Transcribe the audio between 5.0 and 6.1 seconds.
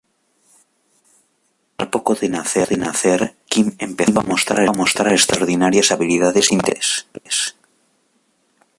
extraordinarias